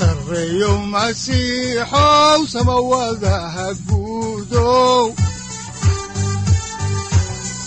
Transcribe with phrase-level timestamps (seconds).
[0.00, 5.04] sareyow masiixow samawadaha guudow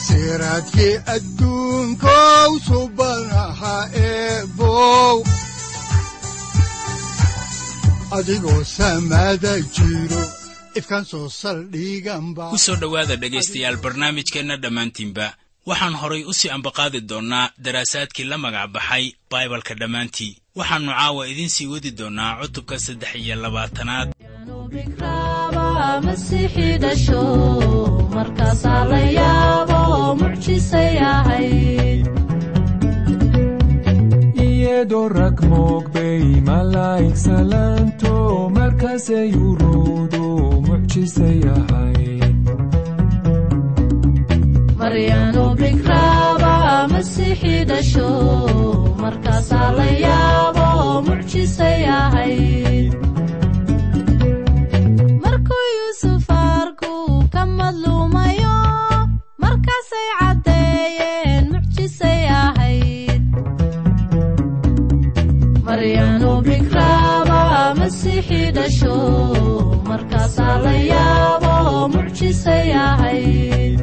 [0.07, 3.75] siraadkii adduunkow subanaha
[4.09, 5.15] eebow
[8.17, 10.23] adigoo samaada jiro
[10.79, 15.25] ifkaan soo saldhiganba ku soo dhowaada dhegaystayaal barnaamijkeenna dhammaantiinba
[15.69, 20.31] waxaan horay u sii ambaqaadi doonnaa daraasaadkii la magac baxay baibalka dhammaantii.
[20.59, 24.07] Waxaannu caawa idiin sii wadi doonnaa cutubka saddex iyo labaatanaad.
[34.45, 35.07] Iyadoo
[44.83, 46.53] maryaanu bikraaba
[46.93, 48.09] masiixi dhasho
[49.03, 50.67] markaasaa la yaabo
[51.07, 52.91] mucjisay ahayd
[55.23, 56.93] markuu yuusuf arku
[57.33, 58.55] ka madluumayo
[59.43, 63.23] markaasay caddeeyeen mucjisay ahayd
[65.69, 67.41] maryaanu bikraaba
[67.79, 68.95] masiixi dhasho
[69.91, 71.53] markaasaa la yaabo
[71.95, 73.79] mucjisay ahayd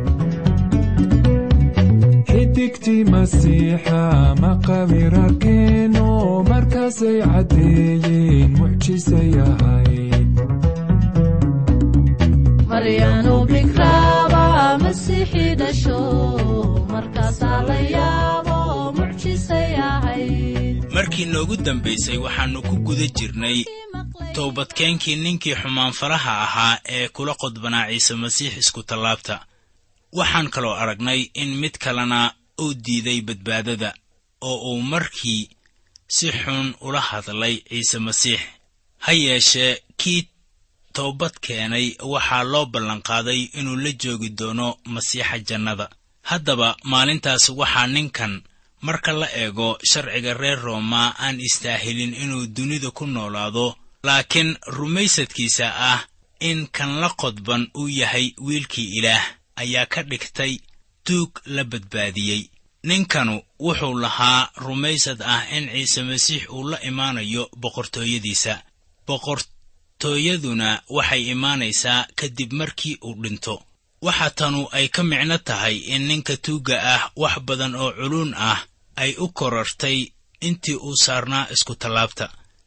[2.61, 4.35] masiixa
[6.49, 10.29] markaasay caddeeyeen mucjisay ahayd
[20.95, 23.65] markii noogu dambaysay waxaannu ku guda jirnay
[24.35, 29.41] toobadkeenkii ninkii xumaanfaraha ahaa ee kula qodbanaa ciise masiix isku tallaabta.
[30.13, 32.33] Waxaan kaloo aragnay in mid kalena
[32.63, 33.91] uu diiday badbaadada
[34.49, 35.43] oo uu markii
[36.15, 38.41] si xun ula hadlay ciise masiix.
[39.05, 40.29] Ha yeeshee kii
[40.93, 45.87] toobad keenay waxaa loo ballanqaaday inuu la joogi doono masiixa jannada.
[46.31, 48.43] Haddaba maalintaas waxaa ninkan
[48.87, 53.67] marka la eego sharciga reer rooma aan istaahilin inuu dunida ku noolaado
[54.07, 56.01] laakiin rumaysadkiisa ah
[56.41, 59.25] in kan la qodban uu yahay wiilkii ilaah
[59.57, 60.53] ayaa ka dhigtay
[61.11, 62.43] tuug la badbaadiyey.
[62.89, 63.35] Ninkanu
[63.67, 68.55] wuxuu lahaa rumaysad ah in ciise masiix uu la imaanayo boqortooyadiisa.
[69.07, 73.55] Boqortooyaduna waxay imaanaysaa kadib markii uu dhinto.
[74.07, 78.61] Waxa tanu ay ka micno tahay in ninka tuugga ah wax badan oo culuun ah
[79.03, 79.99] ay u korartay
[80.49, 82.27] intii uu saarnaa isku tallaabta.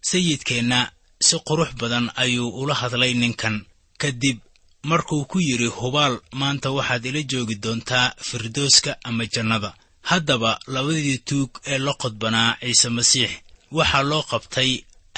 [0.09, 0.79] Sayidkeenna
[1.27, 3.55] si qurux badan ayuu ula hadlay ninkan.
[4.01, 4.37] Kadib
[4.83, 9.73] markuu ku yidhi hubaal maanta waxaad ila joogi doontaa firdooska ama jannada.
[10.01, 13.31] Haddaba labadii tuug ee la qodbanaa ciise masiix
[13.71, 14.71] waxaa loo qabtay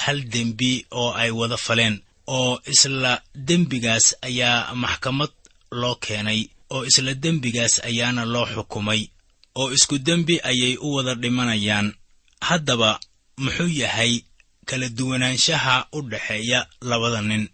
[0.04, 1.96] hal dembi oo ay wada faleen
[2.26, 5.32] oo isla dembigaas ayaa maxkamad
[5.80, 6.40] loo keenay
[6.74, 9.02] oo isla dembigaas ayaana loo xukumay
[9.60, 11.88] oo isku dembi ayay u wada dhimanayaan.
[12.48, 13.00] Haddaba
[13.42, 14.12] muxuu yahay
[14.68, 17.48] kala duwanaanshaha u dhexeeya labada nin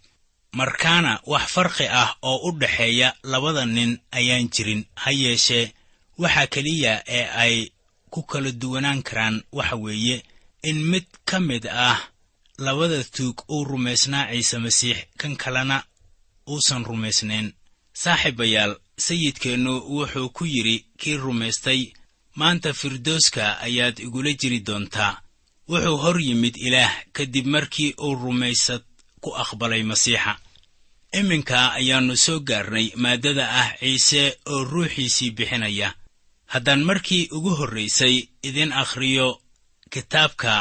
[0.53, 4.85] markaana wax farqi ah oo u dhexeeya labada nin ayaan jirin.
[4.95, 5.73] Ha yeeshee
[6.17, 7.55] waxa keliya ee ay
[8.09, 10.23] ku kala duwanaan karaan waxa weeye.
[10.63, 11.99] In mid ka mid ah
[12.57, 15.83] labada tuug uu rumaysnaa ciise masiix kan kalena
[16.47, 17.53] uusan rumaysnayn.
[17.93, 21.81] Saaxiibayaal sayidkeennu wuxuu ku yidhi kii rumaystay
[22.35, 25.21] maanta firdooska ayaad igula jiri doontaa.
[25.69, 28.83] Wuxuu hor yimid ilaah kadib markii uu rumaysad
[29.23, 30.33] ku aqbalay masiixa.
[31.19, 35.89] Iminka ayaannu soo gaarnay maaddada ah ciise oo ruuxiisii bixinaya.
[36.53, 38.15] Haddaan markii ugu horraysay
[38.47, 39.27] idin akhriyo
[39.93, 40.53] kitaabka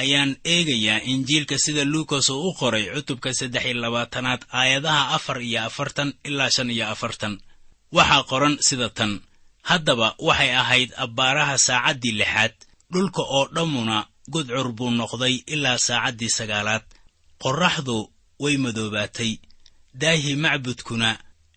[0.00, 5.60] ayaan eegayaa injiilka sida luukas uu u qoray cutubka saddex iyo labaatanaad aayadaha afar iyo
[5.68, 7.34] afartan ilaa shan iyo afartan.
[7.96, 9.12] Waxaa qoran sida tan
[9.68, 12.54] haddaba waxay ahayd abbaaraha saacaddii lixaad
[12.92, 13.98] dhulka oo dhammuna
[14.32, 16.82] gudcur buu noqday ilaa saacaddii sagaalaad
[17.42, 17.96] qorraxdu
[18.42, 19.32] way madoobaatay.
[20.00, 21.10] Daahii macbudkuna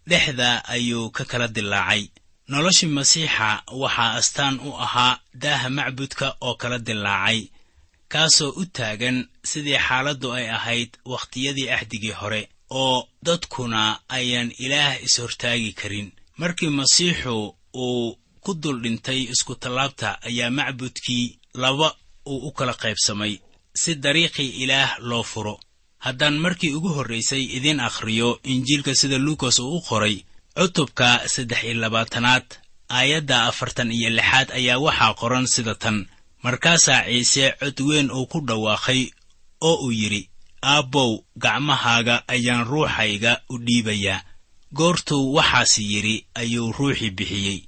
[0.09, 2.03] dhexda ayuu ka kala dilaacay
[2.47, 7.39] noloshii masiixa waxaa astaan u ahaa daaha macbudka oo kala dilaacay
[8.11, 9.17] kaasoo u taagan
[9.49, 13.81] sidii xaaladdu ay ahayd wakhtiyadii ahdigii hore oo dadkuna
[14.17, 16.11] ayaan ilaah is-hortaagi karin.
[16.37, 17.55] Markii masiixu
[17.85, 21.87] uu ku dul dhintay iskutallaabta ayaa macbudkii laba
[22.31, 23.33] uu u kala qaybsamay.
[23.81, 25.59] Si dariiqii ilaah loo furo
[26.05, 30.15] haddaan markii ugu horraysay idiin akhriyo injiilka sida luukas uu u qoray
[30.57, 32.45] cutubka saddex iyo labaatanaad
[32.97, 35.97] aayadda afartan iyo lixaad ayaa waxaa qoran sida tan.
[36.45, 39.01] Markaasaa ciise cod weyn uu ku dhawaaqay
[39.69, 40.21] oo uu yidhi
[40.73, 41.11] aabbow
[41.43, 44.19] gacmahaaga ayaan ruuxayga u dhiibayaa.
[44.77, 47.59] Goortuu waxaas yidhi ayuu ruuxii bixiyey.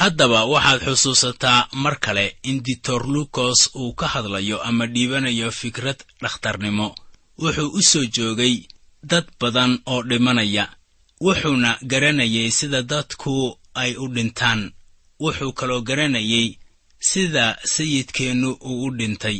[0.00, 6.88] Haddaba waxaad xusuusataa mar kale in ditor lukos uu ka hadlayo ama dhiibanayo fikrad dhakhtarnimo
[7.38, 8.54] wuxuu u soo joogay
[9.10, 10.64] dad badan oo dhimanaya
[11.20, 14.60] wuxuuna garanayay sida dadku ay u dhintaan.
[15.20, 16.48] Wuxuu kaloo garanayay
[17.10, 17.44] sida
[17.74, 19.38] sayidkeennu uu u dhintay.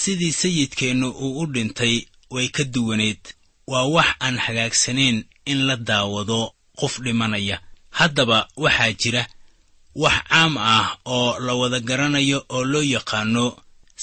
[0.00, 1.94] Sidii sayidkeennu uu u dhintay
[2.30, 3.20] way ka duwaneed.
[3.66, 6.40] Waa wax aan hagaagsanayn in la daawado
[6.78, 7.60] qof dhimanaya.
[7.90, 9.22] Haddaba waxaa jira
[9.94, 13.44] wax caam ah oo la wada garanayo oo loo yaqaano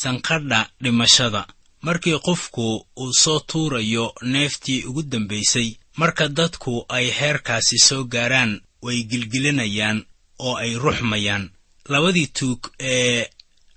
[0.01, 1.47] sanqadha dhimashada
[1.81, 9.03] markii qofku uu soo tuurayo neeftii ugu dambaysay marka dadku ay heerkaasi soo gaaraan way
[9.03, 10.05] gilgilinayaan
[10.39, 11.49] oo ay ruxmayaan.
[11.89, 13.25] Labadii tuug ee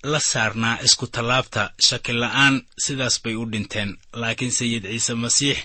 [0.03, 2.55] la saarnaa iskutallaabta shakila'aan
[2.85, 3.91] sidaas bay u dhinteen.
[4.13, 5.59] Laakiin sayid ciise masiix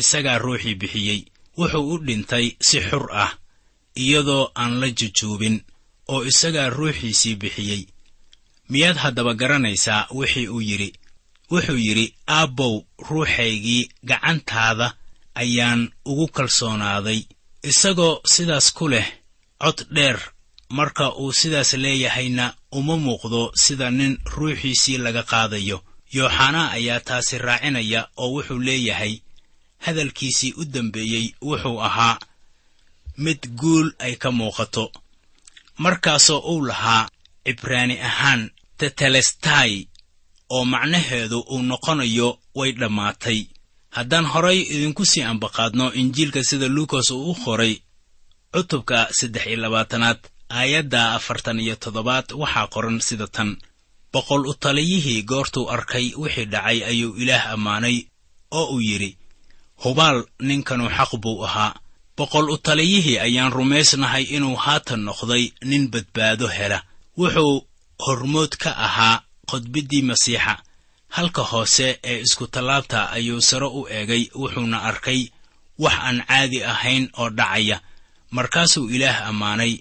[0.00, 1.20] isagaa ruuxii bixiyey.
[1.58, 3.32] Wuxuu u dhintay si xur ah
[3.96, 5.56] iyadoo aan la jujuubin
[6.08, 7.82] oo isagaa ruuxiisii bixiyey.
[8.68, 10.06] Miyaad haddaba garanaysaa?
[10.14, 10.92] Wixii uu yidhi
[11.52, 12.74] wuxuu yidhi aabbow
[13.08, 14.86] ruuxaygii gacantaada
[15.42, 15.80] ayaan
[16.10, 17.20] ugu kalsoonaaday.
[17.70, 19.08] Isagoo sidaas ku leh
[19.62, 20.18] cod dheer
[20.68, 25.78] marka uu sidaas leeyahayna uma muuqdo sida nin ruuxiisii laga qaadayo.
[26.14, 29.14] Yooxanaa ayaa taasi raacinaya oo wuxuu leeyahay
[29.84, 32.18] hadalkiisii u dambeeyey wuxuu ahaa
[33.24, 34.84] mid guul ay ka muuqato.
[35.78, 37.08] Markaasoo uu lahaa
[37.46, 39.88] cibraani ahaan tetelestai
[40.50, 43.40] oo macnaheedu uu noqonayo way dhammaatay.
[43.96, 47.74] Haddaan horay idinku sii ambaqaadno injiilka sida luukas uu u qoray
[48.52, 50.18] cutubka saddex iyo labaatanaad
[50.58, 53.50] aayadda afartan iyo toddobaad waxaa qoran sida tan.
[54.12, 57.96] Boqol u taliyihii goortuu arkay wixii dhacay ayuu ilaah ammaanay
[58.58, 59.10] oo uu yidhi
[59.82, 60.18] hubaal
[60.48, 61.74] ninkanu xaq buu ahaa.
[62.16, 66.78] Boqol u taliyihii ayaan rumaysnahay inuu haatan noqday nin badbaado hela.
[67.18, 67.66] Wuxuu
[68.06, 70.54] hormood ka ahaa qodbiddii masiixa.
[71.08, 75.20] Halka hoose ee iskutallaabta ayuu sare u eegay wuxuuna arkay
[75.78, 77.80] wax aan caadi ahayn oo dhacaya.
[78.30, 79.72] Markaasuu ilaah ammaanay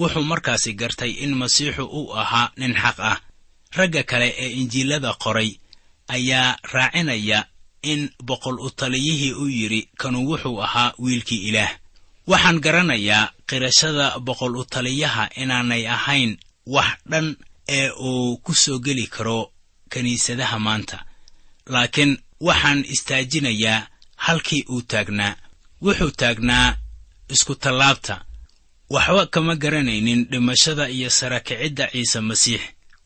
[0.00, 3.18] wuxuu markaasi gartay in masiixu uu ahaa nin xaq ah.
[3.76, 5.50] Ragga kale ee injiilada qoray
[6.08, 7.46] ayaa raacinaya
[7.82, 11.72] in boqol u taliyihii u yidhi kanu wuxuu ahaa wiilkii ilaah.
[12.26, 17.36] Waxaan garanayaa qirashada boqol u taliyaha inaanay ahayn wax dhan
[17.68, 19.52] ee uu ku soo geli karo
[19.90, 21.04] kiniisadaha maanta.
[21.66, 23.86] Laakiin waxaan istaajinayaa
[24.16, 25.36] halkii uu taagnaa.
[25.82, 26.76] Wuxuu taagnaa
[27.28, 28.24] iskutallaabta
[28.90, 32.60] waxba kama garanaynin dhimashada iyo sarakicidda ciise masiix.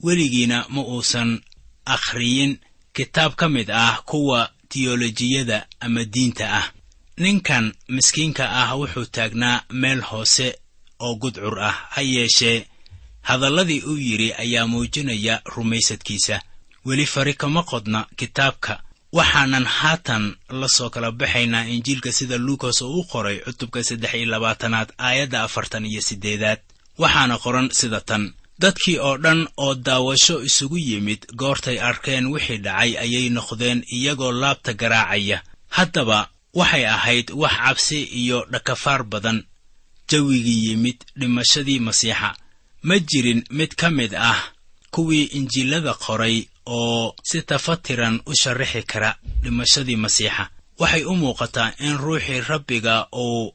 [0.05, 1.41] Weligiina ma uusan
[1.85, 2.59] akhriyin
[2.93, 6.73] kitaab ka mid ah kuwa tiyolojiyada ama diinta ah.
[7.17, 10.59] Ninkan miskiinka ah wuxuu taagnaa meel hoose
[11.01, 12.67] oo gudcur ah ha yeeshee
[13.29, 16.37] hadalladii uu yidhi ayaa muujinaya rumaysadkiisa.
[16.87, 18.75] Weli fari kama qodna kitaabka.
[19.13, 20.25] Waxaanan haatan
[20.61, 25.39] la soo kala baxaynaa injiilka sida luukas oo u qoray cutubka saddex iyo labaatanaad aayadda
[25.47, 26.61] afartan iyo siddeedaad.
[26.99, 28.25] Waxaana qoran sida tan.
[28.63, 34.73] Dadkii oo dhan oo daawasho isugu yimid goortay arkeen wixii dhacay ayay noqdeen iyagoo laabta
[34.81, 35.39] garaacaya.
[35.77, 36.19] Haddaba
[36.55, 39.39] waxay ahayd wax cabsi iyo dhakafaar badan.
[40.11, 42.31] Jawigii yimid dhimashadii masiixa
[42.83, 44.53] ma jirin mid ka mid ah
[44.91, 50.51] kuwii injiilada qoray oo si tafatiran u sharraxi kara dhimashadii masiixa.
[50.79, 53.55] Waxay u muuqataa in ruuxii rabbiga uu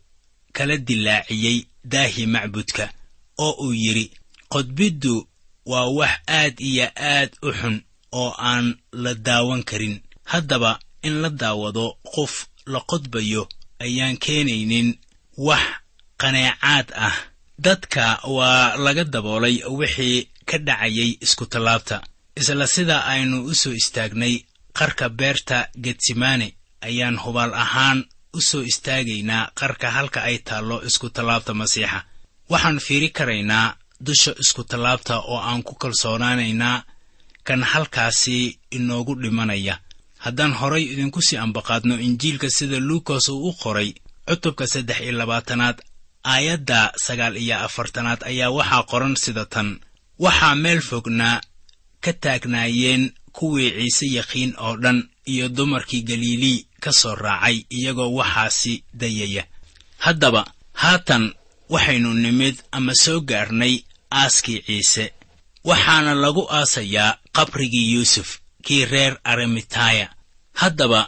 [0.54, 2.90] kala dilaaciyey daahii macbudka
[3.38, 4.12] oo uu yidhi
[4.50, 5.28] qodbiddu
[5.66, 10.02] waa wax aad iyo aad u xun oo aan la daawan karin.
[10.24, 13.48] Haddaba in la daawado qof la qodbayo
[13.80, 14.98] ayaan keenaynin
[15.38, 15.64] wax
[16.18, 17.16] qaneecaad ah
[17.66, 21.98] dadka waa laga daboolay wixii ka dhacayay iskutallaabta
[22.40, 24.36] isla sida aynu u soo istaagnay
[24.80, 26.48] qarka beerta getsimane.
[26.88, 28.00] Ayaan hubaal ahaan
[28.34, 32.00] u soo istaagaynaa qarka halka ay taallo iskutallaabta masiixa.
[32.52, 33.68] Waxaan fiiri karaynaa
[34.06, 36.78] dusha iskutallaabta oo aan ku kalsoonaanaynaa
[37.48, 38.38] kan halkaasi
[38.78, 39.76] inoogu dhimanaya.
[40.26, 43.90] Haddaan horay idinku sii ambaqaadno injiilka sida luukas uu u qoray
[44.28, 45.78] cutubka saddex iyo labaatanaad
[46.24, 49.80] aayadda sagaal iyo afartanaad ayaa waxaa qoran sida tan.
[50.20, 51.42] Waxaa meel fognaa
[52.04, 53.04] ka taagnaayeen
[53.38, 59.44] kuwii ciise yaqiin oo dhan iyo dumarkii galiilii ka soo raacay iyagoo waxaasi dayaya.
[59.98, 61.34] Haddaba haatan
[61.70, 63.76] waxaynu nimid ama soo gaarnay
[64.12, 65.14] aaskii ciise.
[65.64, 68.30] Waxaana lagu aasayaa qabrigii yuusuf
[68.66, 70.10] kii reer aremitaya.
[70.54, 71.08] Haddaba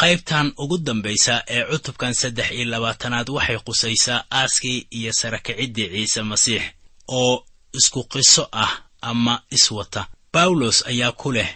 [0.00, 6.62] qaybtan ugu dambaysa ee cutubkan saddex iyo labaatanaad waxay qusaysaa aaskii iyo sarakiciddii ciise masiix
[7.08, 7.44] oo
[7.78, 11.50] isku qiso ah ama iswata bawlos ayaa ku leh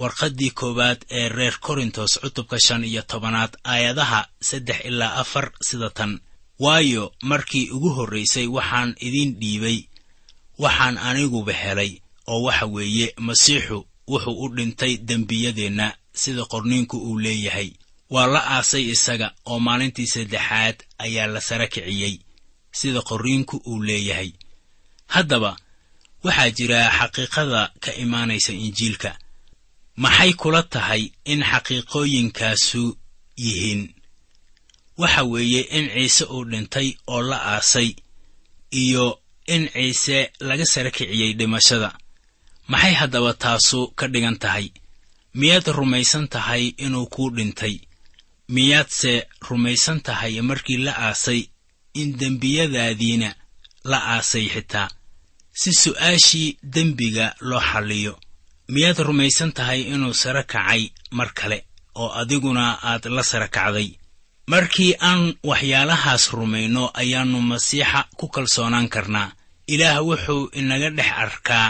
[0.00, 6.20] warqaddii koowaad ee reer korintos cutubka shan iyo tobanaad aayadaha saddex ilaa afar sida tan.
[6.58, 9.78] Waayo markii ugu horraysay waxaan idiin dhiibay
[10.58, 11.92] waxaan aniguba helay
[12.26, 15.86] oo waxa weeye masiixu wuxuu u dhintay dembiyadeenna
[16.22, 17.70] sida qorniinku uu leeyahay.
[18.14, 22.14] Waa la aasay isaga oo maalintii saddexaad ayaa la sara kiciyey
[22.78, 24.30] sida qorniinku uu leeyahay.
[25.14, 25.50] Haddaba
[26.24, 29.10] waxaa jira xaqiiqada ka imaanaysa injiilka.
[30.02, 31.02] Maxay kula tahay
[31.32, 32.82] in xaqiiqooyinkaasu
[33.44, 33.82] yihiin?
[35.00, 37.90] Waxa weeye in ciise uu dhintay oo la aasay
[38.82, 39.06] iyo
[39.54, 40.18] in ciise
[40.48, 41.90] laga sara kiciyey dhimashada.
[42.72, 44.66] Maxay haddaba taasu ka dhigan tahay
[45.34, 47.76] miyaad rumaysan tahay inuu kuu dhintay?
[48.54, 49.12] Miyaadse
[49.48, 51.40] rumaysan tahay markii la aasay?
[52.00, 53.34] In dembiyadaadiina
[53.84, 54.88] la aasay xitaa.
[55.60, 58.14] Si su'aashii dembiga loo xalliyo.
[58.68, 61.58] Miyaad rumaysan tahay inuu sara kacay mar kale
[61.94, 63.88] oo adiguna aad la sara kacday.
[64.52, 69.32] Markii aan waxyaalahaas rumayno ayaannu masiixa ku kalsoonaan karnaa.
[69.66, 71.66] Ilaah wuxuu inaga dhex arkaa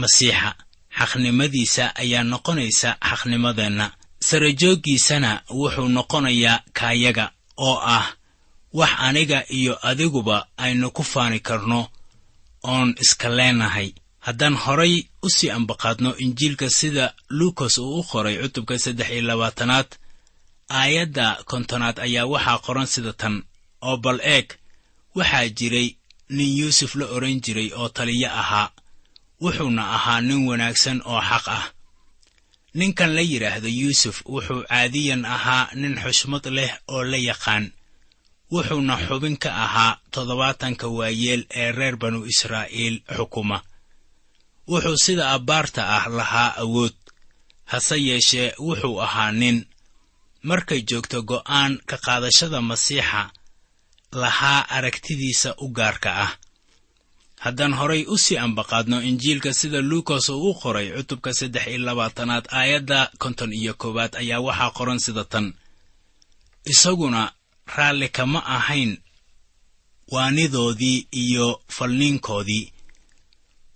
[0.00, 0.50] masiixa
[0.98, 3.86] xaqnimadiisa ayaa noqonaysa xaqnimadeenna.
[4.28, 8.06] Sarajooggiisana wuxuu noqonayaa kaayaga oo ah
[8.78, 11.80] wax aniga iyo adiguba aynu ku faani karno
[12.62, 13.88] oon iska leenahay.
[14.26, 19.88] Haddaan horay u sii ambaqaadno injiilka sida luukas uu u qoray cutubka saddex iyo labaatanaad
[20.80, 23.34] aayadda kontonaad ayaa waxaa qoran sida tan
[23.88, 24.46] oo bal eeg
[25.16, 25.88] waxaa jiray
[26.36, 28.68] nin yuusuf la odhan jiray oo taliyo ahaa
[29.42, 31.66] wuxuuna ahaa nin wanaagsan oo xaq ah.
[32.78, 37.64] Ninkan la yidhaahdo yuusuf wuxuu caadiyan ahaa nin xushmad leh oo la yaqaan.
[38.52, 43.58] Wuxuuna xubin ka ahaa toddobaatanka waayeel ee reer banu israa'iil xukuma.
[44.70, 46.96] Wuxuu sida abbaarta ah lahaa awood.
[47.70, 49.58] Hase yeeshee wuxuu ahaa nin.
[50.48, 53.22] Markay joogto go'aan ka qaadashada masiixa
[54.22, 56.32] lahaa aragtidiisa u gaarka ah
[57.44, 62.44] haddaan horay u sii ambaqaadno injiilka sida luukas uu u qoray cutubka saddex iyo labaatanaad
[62.58, 65.46] aayadda konton iyo koowaad ayaa waxaa qoran sida tan.
[66.72, 67.22] Isaguna
[67.76, 68.92] raalli kama ahayn
[70.14, 71.46] waanidoodii iyo
[71.76, 72.72] falniinkoodii.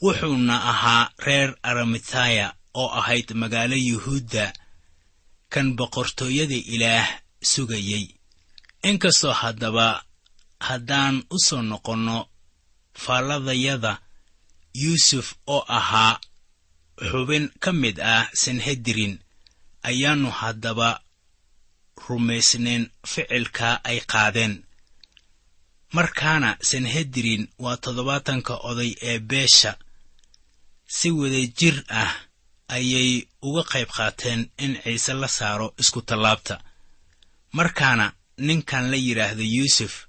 [0.02, 4.52] Wuxuuna ahaa reer aramitaya oo ahayd magaalo yuhuudda.
[5.52, 7.08] Kan boqortooyada ilaah
[7.52, 8.04] sugayey.
[8.82, 9.86] Inkastoo haddaba
[10.68, 12.18] haddaan u soo noqonno
[13.04, 13.92] faalladayada
[14.82, 16.20] yuusuf oo ahaa
[17.10, 19.14] xubin ka mid ah sanhedirin
[19.88, 20.88] ayaannu haddaba
[22.08, 24.54] rumaysnayn ficilkaa ay qaadeen.
[25.96, 29.72] Markaana sanhedirin waa toddobaatanka oday ee beesha
[30.96, 32.12] si wadajir ah
[32.76, 33.10] ayay
[33.42, 36.54] uga qayb qaateen in ciise la saaro isku tallaabta.
[37.52, 38.06] Markaana
[38.46, 40.05] ninkan la yidhaahdo yuusuf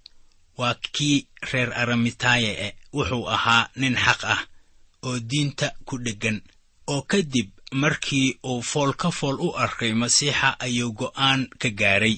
[0.60, 1.18] waa kii
[1.52, 4.42] reer aramitaaye e wuxuu ahaa nin xaq ah
[5.08, 6.38] oo diinta ku dheggan
[6.92, 7.50] oo kadib
[7.82, 12.16] markii uu fool ka fool u arkay masiixa ayuu go'aan ka gaadhay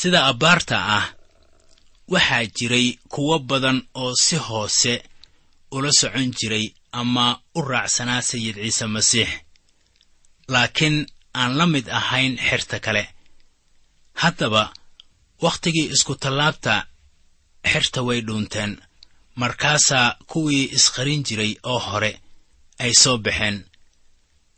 [0.00, 1.06] sida abbaarta ah
[2.12, 4.94] waxaa jiray kuwo badan oo si hoose
[5.76, 6.66] ula socon jiray
[7.00, 7.26] ama
[7.58, 9.30] u raacsanaa sayid ciise masiix.
[10.52, 10.96] Laakiin
[11.40, 13.04] aan la mid ahayn xerta kale.
[14.22, 14.62] Haddaba
[15.44, 16.74] wakhtigii isku tallaabta
[17.70, 18.72] xerta way dhuunteen.
[19.40, 22.12] Markaasaa kuwii isqarin jiray oo hore
[22.78, 23.56] ay soo baxeen.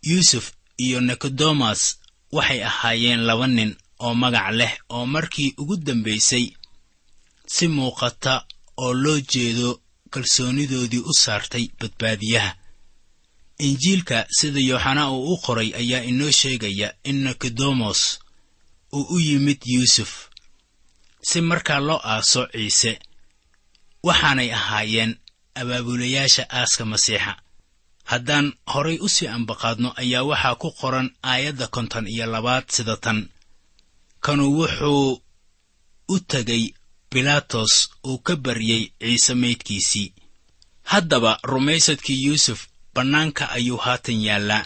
[0.08, 0.46] Yuusuf
[0.84, 1.80] iyo nikodemas
[2.36, 3.70] waxay ahaayeen laba nin
[4.04, 6.46] oo magac leh oo markii ugu dambaysay
[7.54, 8.34] si muuqata
[8.82, 9.68] oo loo jeedo
[10.12, 12.50] kalsoonidoodii u saartay badbaadiyaha.
[13.66, 18.00] Injiilka sida yooxanaa uu u qoray ayaa inoo sheegaya in nikodemos
[18.96, 20.10] uu u yimid yuusuf
[21.36, 22.92] si markaa loo aaso ciise
[24.06, 25.12] waxaanay ahaayeen
[25.60, 27.32] abaabulayaasha aaska masiixa.
[28.10, 33.18] Haddaan horay u sii ambaqaadno ayaa waxaa ku qoran aayadda konton iyo labaad sida tan.
[34.24, 35.22] Kanu wuxuu
[36.14, 36.64] u tegay
[37.10, 37.72] bilaatos
[38.08, 40.08] uu ka baryey ciise maydkiisii.
[40.92, 42.60] Haddaba rumaysadkii yuusuf
[42.94, 44.64] bannaanka ayuu haatan yaallaa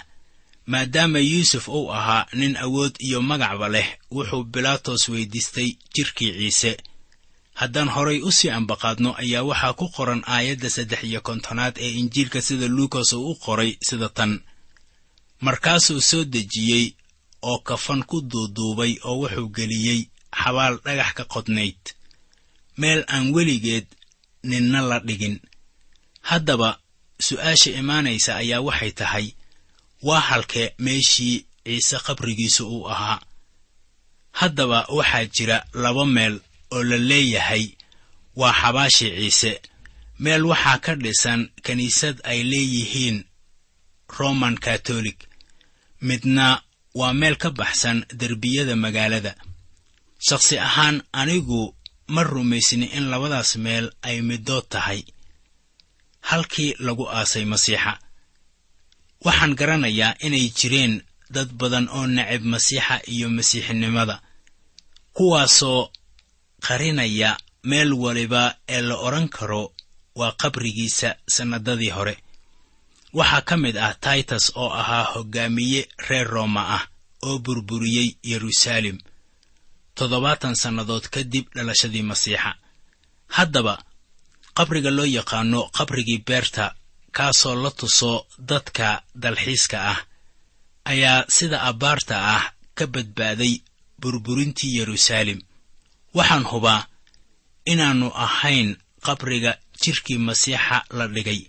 [0.72, 6.72] maadaama yuusuf uu ahaa nin awood iyo magacba leh wuxuu bilaatos weyddiistay jidhkii ciise.
[7.60, 12.40] Haddaan horay u sii ambaqaadno ayaa waxaa ku qoran aayadda saddex iyo kontonaad ee injiilka
[12.46, 14.32] sida luukas uu u qoray sida tan.
[15.46, 16.84] Markaasuu soo dejiyey
[17.50, 20.00] oo kafan ku duuduubay oo wuxuu geliyey
[20.40, 21.80] xabaal dhagax ka qodnayd.
[22.80, 23.86] Meel aan weligeed
[24.50, 25.36] ninna la dhigin.
[26.28, 26.70] Haddaba
[27.26, 29.26] su'aasha imaanaysa ayaa waxay tahay
[30.02, 33.20] waa halkee meeshii ciise qabrigiisu uu ahaa?
[34.32, 36.40] Haddaba waxaa jira laba meel
[36.74, 37.64] oo la leeyahay.
[38.36, 39.52] Waa xabaashii ciise.
[40.18, 43.18] Meel waxaa ka dhisan kiniisad ay leeyihiin
[44.18, 45.18] roman katolik
[46.08, 46.62] midna
[46.94, 49.32] waa meel ka baxsan derbiyada magaalada.
[50.26, 51.62] Shakhsi ahaan anigu
[52.14, 55.00] ma rumaysni in labadaas meel ay middood tahay.
[56.28, 57.92] Halkii lagu aasay masiixa
[59.24, 60.94] waxaan garanayaa inay jireen
[61.34, 64.16] dad badan oo necab masiixa iyo masiixinimada
[65.16, 65.82] kuwaasoo
[66.66, 67.30] qarinaya
[67.70, 68.42] meel waliba
[68.74, 69.62] ee la odhan karo
[70.18, 72.14] waa qabrigiisa sannadadii hore.
[73.18, 76.84] Waxaa ka mid ah taitus oo ahaa hoggaamiye reer rooma ah
[77.26, 78.98] oo burburiyey yeruusaalem
[79.96, 82.50] toddobaatan sannadood kadib dhalashadii masiixa.
[83.36, 83.74] Haddaba
[84.56, 86.64] qabriga loo yaqaano qabrigii beerta
[87.16, 88.12] kaasoo la tuso
[88.50, 88.88] dadka
[89.22, 89.98] dalxiiska ah
[90.92, 92.44] ayaa sida abbaarta ah
[92.78, 93.54] ka badbaaday
[94.00, 95.40] burburintii yeruusaalem
[96.16, 96.82] waxaan hubaa
[97.72, 98.68] inaannu ahayn
[99.06, 99.52] qabriga
[99.82, 101.40] jidhkii masiixa la dhigay.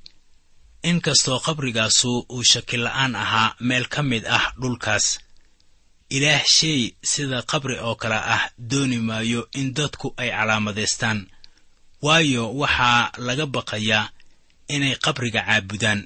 [0.89, 5.05] Inkastoo qabrigaasu uu shakila'aan ahaa meel ka mid ah dhulkaas
[6.15, 11.19] ilaah shay sida qabri oo kale ah dooni maayo in dadku ay calaamadaystaan.
[12.05, 14.09] Waayo waxaa laga baqayaa
[14.75, 15.99] inay qabriga caabudaan.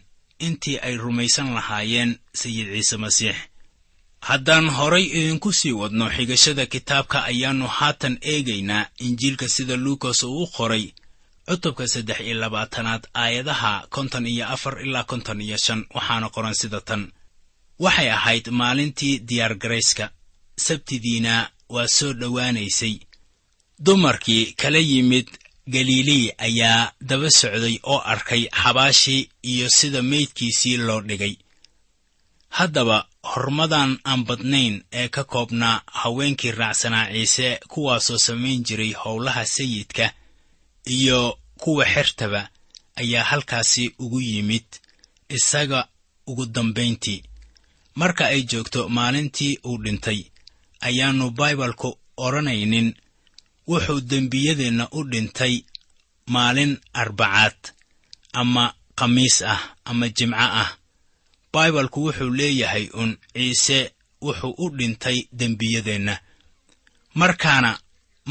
[0.47, 3.35] Intii ay rumaysan lahaayeen sayid ciise masiix.
[4.27, 10.47] Haddaan horay idinku sii wadno xigashada kitaabka ayaannu haatan eegaynaa injiilka sida luukas uu u
[10.57, 10.85] qoray
[11.47, 15.81] cutubka saddex iyo labaatanaad aayadaha konton iyo afar ilaa konton iyo shan.
[15.95, 17.03] Waxaana qoran sida tan.
[17.83, 20.05] Waxay ahayd maalintii diyaargarayska
[20.65, 21.33] sabtidiina
[21.69, 22.95] waa soo dhowaanaysay.
[23.85, 25.27] Dumarkii kala yimid
[25.67, 31.35] galilii ayaa daba socday oo arkay xabaashii iyo sida meydkiisii loo dhigay.
[32.49, 40.13] Haddaba hormadan aan badnayn ee ka koobnaa haweenkii raacsanaa ciise kuwaasoo samayn jiray howlaha sayidka
[40.85, 42.49] iyo kuwa xertaba
[42.95, 44.65] ayaa halkaasi ugu yimid
[45.29, 45.87] isaga
[46.27, 47.23] ugu dambayntii
[47.95, 50.19] marka ay joogto maalintii uu dhintay
[50.87, 52.93] ayaannu baibalku odhanaynin
[53.67, 55.55] wuxuu dembiyadeenna u dhintay
[56.33, 57.59] maalin arbacaad
[58.33, 58.63] ama
[58.97, 60.69] khamiis ah ama jimco ah.
[61.53, 63.79] Baibalku wuxuu leeyahay un ciise
[64.21, 66.15] wuxuu u dhintay dembiyadeenna.
[67.19, 67.79] Markaana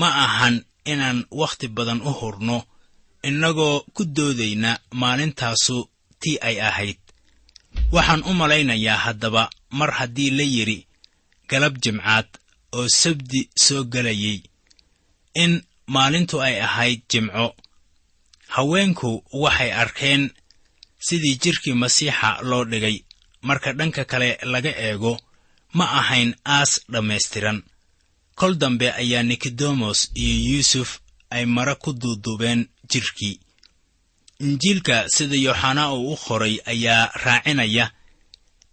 [0.00, 0.56] ma ahan
[0.92, 2.58] inaan wakhti badan u hurno
[3.28, 4.70] innagoo ku doodayna
[5.00, 5.76] maalintaasu
[6.20, 6.98] tii ay ahayd.
[7.92, 9.42] Waxaan u malaynayaa haddaba
[9.78, 10.86] mar haddii la yidhi
[11.50, 12.28] galab jimcaad
[12.76, 14.38] oo sabdi soo gelayay
[15.42, 15.52] in
[15.94, 17.46] maalintu ay ahayd jimco.
[18.54, 19.10] Haweenku
[19.42, 20.22] waxay arkeen
[21.06, 22.96] sidii jidhkii masiixa loo dhigay.
[23.42, 25.12] Marka dhanka kale laga eego
[25.76, 27.58] ma ahayn aas dhammaystiran.
[28.38, 30.90] Kol dambe ayaa nikodemos iyo yuusuf
[31.30, 33.40] ay mara ku duuduubeen jidhkii
[34.44, 37.86] injiilka sida yooxanaa uu u qoray ayaa raacinaya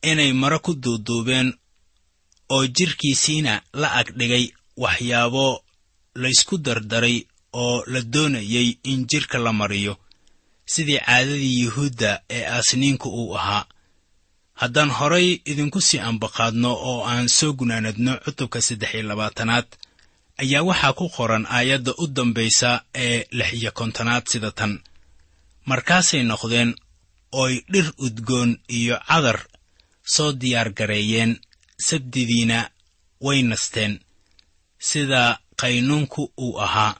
[0.09, 1.53] inay mara ku duuduubeen
[2.55, 4.45] oo jidhkiisiina la ag dhigay
[4.83, 5.45] waxyaabo
[6.15, 9.97] laysku dardaray oo la doonayay in jidhka la mariyo
[10.65, 13.65] sidii caadadii yuhuudda ee aasniinku uu ahaa.
[14.53, 19.67] Haddaan horay idinku sii ambaqaadno oo aan soo gunaanadno cutubka saddex iyo labaatanaad
[20.41, 24.73] ayaa waxaa ku qoran aayadda u dambaysa ee lix iyo kontonaad sida tan.
[25.65, 26.75] Markaasay noqdeen
[27.41, 29.39] ooy dhir udgoon iyo cadar
[30.13, 31.39] soo diyaar gareeyeen
[31.87, 32.69] sabdidiina
[33.21, 33.99] way nasteen.
[34.79, 36.93] Sida qaynuunku uu ahaa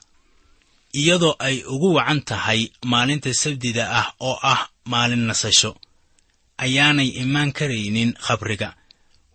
[1.00, 5.70] iyadoo ay ugu wacan tahay maalinta sabdida ah oo ah maalin nasasho.
[6.64, 8.68] Ayaanay imaan karaynin khabriga.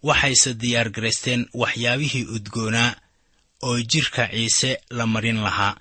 [0.08, 2.92] Waxayse diyaargaraysteen waxyaabihii udgoonaa
[3.68, 5.76] oo jidhka ciise la marin lahaa.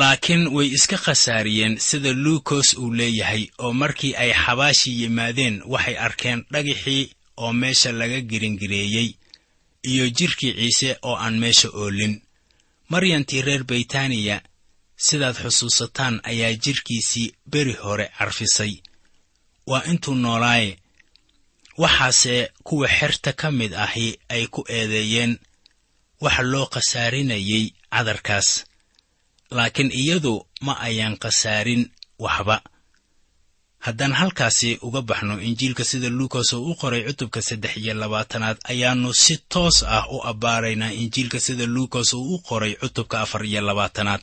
[0.00, 6.40] Laakiin way iska khasaariyeen sida luukos uu leeyahay oo markii ay xabaashii yimaadeen waxay arkeen
[6.52, 7.02] dhagixii
[7.42, 9.08] oo meesha laga giringireeyey
[9.90, 12.14] iyo jidhkii ciise oo aan meesha oolin
[12.92, 14.36] maryantii reer baytaniya
[15.06, 18.72] sidaad xusuusataan ayaa jidhkiisii beri hore carfisay.
[19.70, 20.70] Waa intuu noolaaye
[21.82, 25.32] waxaase kuwa xerta ka mid ahi ay ku eedeeyeen
[26.24, 28.48] waxa loo khasaarinayay cadarkaas.
[29.56, 30.34] Laakiin iyadu
[30.66, 31.82] ma ayaan khasaarin
[32.24, 32.56] waxba
[33.86, 39.10] haddaan halkaasi uga baxno injiilka sida luukas oo u qoray cutubka saddex iyo labaatanaad ayaannu
[39.22, 44.22] si toos ah u abbaaraynaa injiilka sida luukas uu u qoray cutubka afar iyo labaatanaad.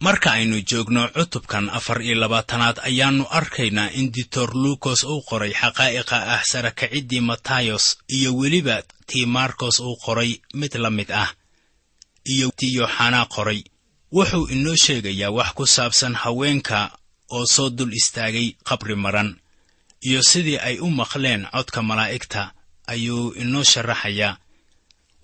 [0.00, 6.16] Marka aynu joogno cutubkan afar iyo labaatanaad ayaannu arkaynaa in ditor luukos uu qoray xaqaa'iqa
[6.34, 7.84] ah sarakaciddii matayos
[8.16, 8.76] iyo weliba
[9.08, 11.30] tii markos uu qoray mid la mid ah
[12.32, 13.60] iyo tii yooxanaa qoray.
[14.16, 16.78] Wuxuu inoo sheegayaa wax ku saabsan haweenka
[17.34, 19.30] oo soo dul istaagay qabri maran
[20.08, 22.52] iyo sidii ay u maqleen codka malaa'igta
[22.92, 24.38] ayuu inoo sharaxayaa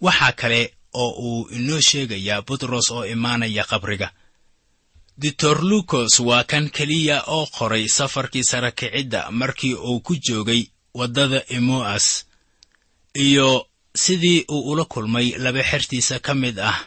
[0.04, 0.60] waxaa kale
[1.02, 4.08] oo uu inoo sheegayaa butros oo imaanaya qabriga.
[5.20, 10.62] Ditor lukos waa kan keliya oo qoray safarkii sarakicidda markii uu ku joogay
[10.94, 12.26] waddada emoas
[13.14, 16.78] iyo sidii uu ula kulmay laba xertiisa ka mid ah.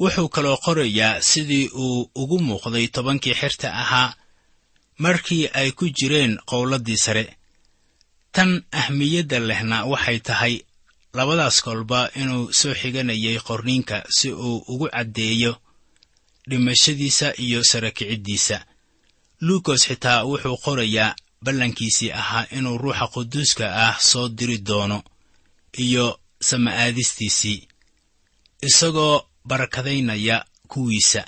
[0.00, 4.14] Wuxuu kaloo qorayaa sidii uu ugu muuqday tobankii xerta ahaa
[4.98, 7.24] markii ay ku jireen qowladdii sare.
[8.32, 10.54] Tan ahmiyadda lehna waxay tahay
[11.16, 15.52] labadaas kolba inuu soo xiganayay qorniinka si uu ugu caddeeyo
[16.48, 18.56] dhimashadiisa iyo sarakiciddiisa
[19.46, 24.98] luukos xitaa wuxuu qorayaa ballankiisii ahaa inuu ruuxa quduuska ah soo diri doono
[25.84, 26.06] iyo
[26.48, 27.68] sama'aadistiisii
[28.68, 29.16] isagoo
[29.48, 30.36] barakadaynaya
[30.68, 31.22] kuwiisa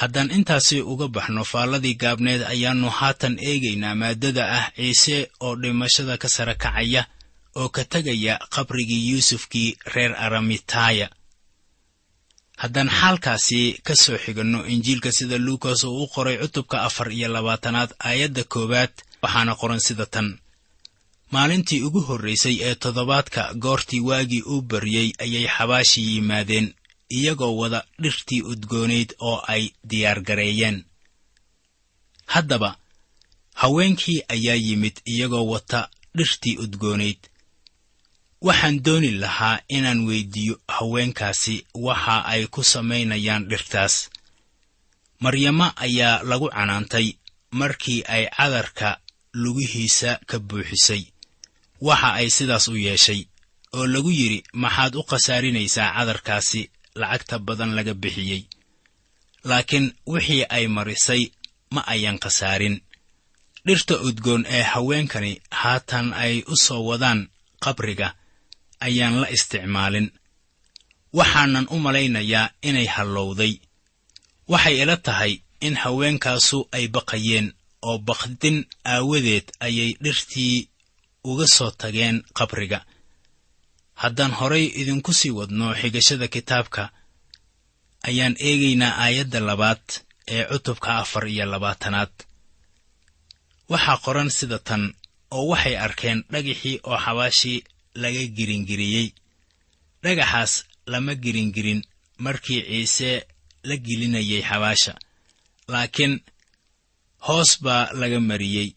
[0.00, 6.28] haddaan intaasi uga baxno faalladii gaabneed ayaannu haatan eegaynaa maaddada ah ciise oo dhimashada ka
[6.34, 7.02] sara kacaya
[7.60, 11.06] oo ka tegaya qabrigii yuusufkii reer aramitaaya
[12.62, 17.90] haddaan xaalkaasi ka soo xiganno injiilka sida luukas uu u qoray cutubka afar iyo labaatanaad
[18.08, 20.28] aayadda koowaad waxaana qoran sida tan.
[21.34, 26.66] Maalintii ugu horraysay ee toddobaadka goortii waagii uu baryey ayay xabaashii yimaadeen
[27.16, 30.84] iyagoo wada dhirtii udgoonayd oo ay diyaargareeyeen
[32.26, 32.76] haddaba
[33.54, 35.80] haweenkii ayaa yimid iyagoo wata
[36.16, 37.18] dhirtii udgoonayd
[38.46, 43.94] waxaan dooni lahaa inaan weyddiiyo haweenkaasi waxa ay ku samaynayaan dhirtaas.
[45.20, 47.06] Maryamo ayaa lagu canaantay
[47.50, 49.00] markii ay cadarka
[49.42, 51.02] lugihiisa ka buuxisay.
[51.80, 53.20] Waxa ay sidaas u yeeshay
[53.76, 58.42] oo lagu yidhi maxaad u khasaarinaysaa cadarkaasi lacagta badan laga bixiyey.
[59.48, 61.22] Laakiin wixii ay marisay
[61.74, 62.76] ma ayan khasaarin.
[63.66, 67.20] Dhirta udgoon ee haweenkani haatan ay u soo wadaan
[67.64, 68.08] qabriga
[68.86, 70.08] ayaan la isticmaalin.
[71.18, 73.52] Waxaanan u malaynayaa inay hallowday.
[74.52, 75.32] Waxay ila tahay
[75.66, 77.46] in haweenkaasu ay baqayeen
[77.88, 78.58] oo bakdin
[78.92, 80.56] aawadeed ayay dhirtii
[81.30, 82.78] uga soo tageen qabriga
[84.02, 86.82] haddaan horay idinku sii wadno xigashada kitaabka
[88.08, 89.84] ayaan eegaynaa aayadda labaad
[90.34, 92.12] ee cutubka afar iyo labaatanaad.
[93.72, 94.82] Waxaa qoran sida tan
[95.36, 97.58] oo waxay arkeen dhagixii oo xabaashii
[98.02, 99.08] laga giringiriyey
[100.02, 100.52] dhagaxaas
[100.92, 101.80] lama giringirin
[102.24, 103.10] markii ciise
[103.68, 104.92] la gelinayay xabaasha
[105.72, 106.14] laakiin
[107.26, 108.68] hoos baa laga mariyey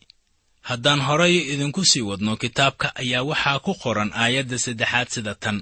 [0.69, 5.57] haddaan horay idinku sii wadno kitaabka ayaa waxaa ku qoran aayadda saddexaad sida tan.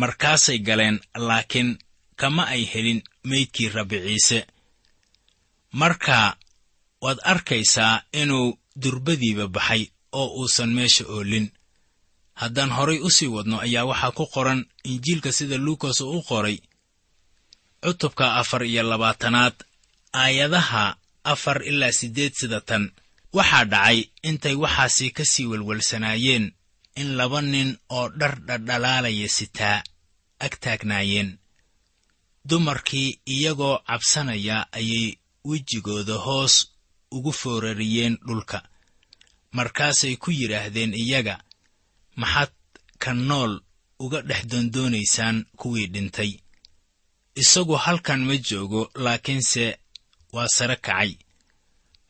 [0.00, 0.96] Markaasay galeen
[1.28, 1.70] laakiin
[2.20, 4.38] kama ay helin meydkii rabbi ciise.
[5.80, 6.36] Marka
[7.04, 11.46] waad arkaysaa inuu durbadiiba baxay oo uusan meesha oolin.
[12.40, 16.56] Haddaan horay u sii wadno ayaa waxaa ku qoran injiilka sida luukas uu u qoray.
[17.84, 19.54] Cutubka afar iyo labaatanaad
[20.22, 20.84] aayadaha
[21.32, 22.84] afar ilaa siddeed sida tan
[23.36, 26.44] waxaa dhacay intay waxaasi ka sii welwelsanaayeen
[27.00, 29.78] in laba nin oo dhar dhadhalaalaya sitaa
[30.44, 31.30] ag taagnaayeen.
[32.48, 35.06] Dumarkii iyagoo cabsanaya ayay
[35.48, 36.54] wejigooda hoos
[37.10, 38.58] ugu foorariyeen dhulka.
[39.56, 41.36] Markaasay ku yidhaahdeen iyaga
[42.20, 42.52] maxaad
[43.02, 43.52] ka nool
[44.04, 46.32] uga dhex doondoonaysaan kuwii dhintay.
[47.34, 49.64] Isagu halkan ma joogo laakiinse
[50.34, 51.10] waa sare kacay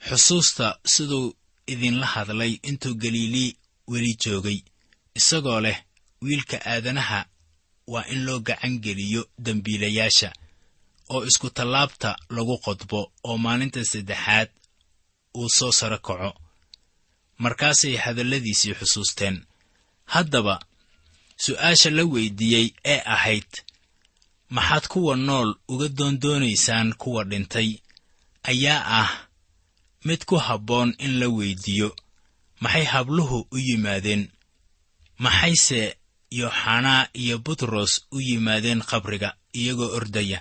[0.08, 1.36] xusuusta siduu
[1.72, 3.56] idinla hadlay intuu galiilii
[3.88, 4.58] weli joogay.
[5.14, 5.78] Isagoo leh
[6.22, 7.20] wiilka aadanaha
[7.92, 10.32] waa in loo gacan geliyo dembiilayaasha
[11.12, 14.48] oo isku tallaabta lagu qodbo oo maalinta saddexaad
[15.38, 16.30] uu soo saro kaco.
[17.38, 19.36] Markaasay hadalladiisii xusuusteen.
[20.04, 20.54] Haddaba
[21.44, 23.50] su'aasha la weyddiiyey ee ahayd
[24.56, 27.70] maxaad kuwa nool uga doondoonaysaan kuwa dhintay?
[28.50, 29.10] ayaa ah
[30.04, 31.88] mid ku habboon in la weyddiiyo
[32.62, 34.22] maxay habluhu u yimaadeen?
[35.18, 35.80] Maxayse
[36.38, 40.38] yooxanaa iyo butros u yimaadeen qabriga iyagoo ordaya?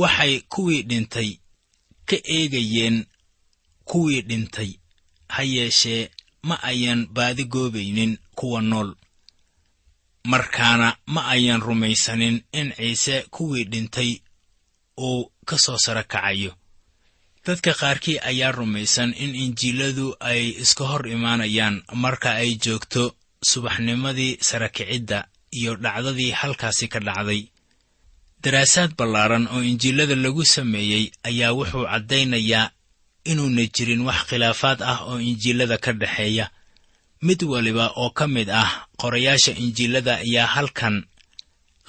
[0.00, 1.30] Waxay kuwii dhintay
[2.08, 2.96] ka eegayeen
[3.84, 4.70] kuwii dhintay.
[5.34, 6.10] Ha yeeshee
[6.42, 8.90] ma ayan baadi goobaynin kuwa nool.
[10.24, 14.10] Markaana ma ayan rumaysanin in ciise kuwii dhintay
[14.98, 16.52] uu ka soo saro kacayo
[17.46, 23.02] dadka qaarkii ayaa rumaysan in injiiladu ay iska hor imaanayaan marka ay joogto
[23.50, 25.18] subaxnimadii sarakicidda
[25.58, 27.42] iyo dhacdadii halkaasi ka dhacday.
[28.42, 32.70] Daraasaad ballaaran oo injiilada lagu sameeyey ayaa wuxuu caddaynayaa
[33.30, 36.46] inuuna jirin wax khilaafaad ah oo injiilada ka dhexeeya
[37.26, 40.96] mid waliba oo ka mid ah qorayaasha injiilada ayaa halkan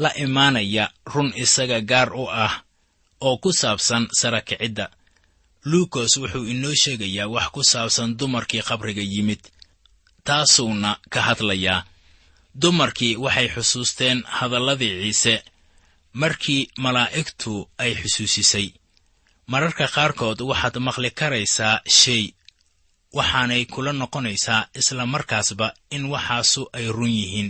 [0.02, 2.54] la imaanaya run isaga gaar u ah
[3.22, 4.86] oo ku saabsan sarakicidda
[5.70, 9.42] luukos wuxuu inoo sheegayaa wax ku saabsan dumarkii qabriga yimid
[10.28, 11.86] taasuuna ka hadlayaa.
[12.62, 15.36] Dumarkii waxay xusuusteen hadalladii ciise
[16.22, 18.68] markii malaa'igtu ay xusuusisay.
[19.52, 22.24] Mararka qaarkood waxaad maqli karaysaa shay
[23.18, 27.50] waxaanay kula noqonaysaa isla markaasba in waxaasu ay run yihiin.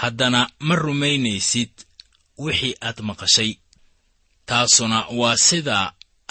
[0.00, 1.72] Haddana ma rumaynaysid
[2.44, 3.50] wixii aad maqashay
[4.48, 5.78] taasuna waa sida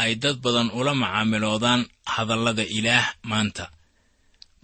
[0.04, 1.82] ay dad badan ula macaamiloodaan
[2.14, 3.66] hadallada ilaah maanta.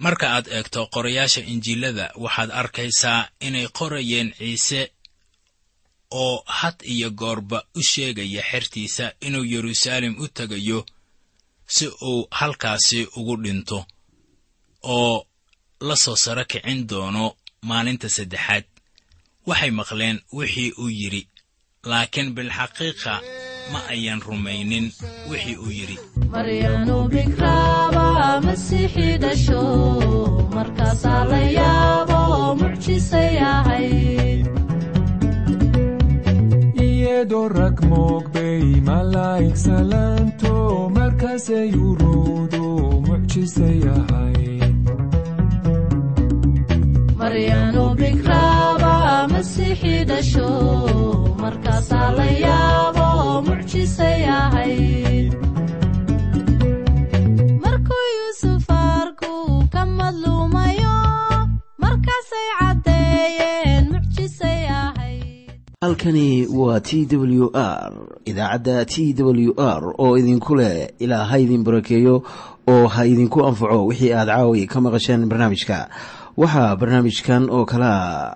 [0.04, 4.82] Marka aad eegto qorayaasha injiilada waxaad arkaysaa inay qorayeen ciise
[6.22, 10.80] oo had iyo goorba u sheegaya xertiisa inuu yeruusaalem u tegayo
[11.76, 13.80] si uu halkaasi ugu dhinto
[14.96, 15.16] oo
[15.88, 17.26] la soo saro kicin doono
[17.70, 18.66] maalinta saddexaad.
[19.50, 21.22] Waxay maqleen wixii uu yidhi
[21.92, 23.14] laakiin bilxaqiiqa
[23.72, 24.86] ma ayan rumaynin
[25.30, 25.98] wixii uu yidhi.
[36.88, 40.54] Iyadoo rag moogbay malaa'ig salaanto
[40.98, 42.66] markaasay uruudu
[43.08, 44.76] mucjisay ahayd
[47.20, 48.94] maryanu bikraaba
[49.34, 50.50] masiixii dhasho
[65.82, 67.94] halkani waa t w r
[68.26, 72.24] idaacadda t w r oo idinku leh ilaa ha idin barakeeyo
[72.68, 75.90] oo ha idinku anfaco wixii aad caawi ka maqasheen barnaamijka.
[76.38, 78.36] Waxaa barnaamijkan oo kalea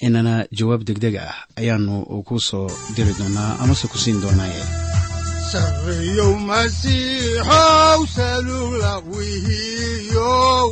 [0.00, 4.62] inana jawaab degdeg ah ayaanu ku soo diri doonaa amase ku siin doonaaye.
[5.50, 10.68] Sarreyow masiixow salula wihiyow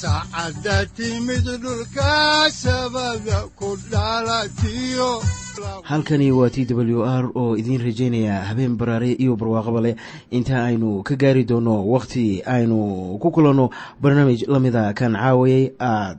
[0.00, 5.22] saacadda timid dhulka sabada ku dhalatiyo
[5.82, 9.94] halkani waa t w r oo idiin rajaynaya habeen baraare iyo barwaaqaba leh
[10.30, 13.70] inta aynu ka gaari doono wakhti aynu ku kulanno
[14.02, 16.18] barnaamij la mida kan caawayay aad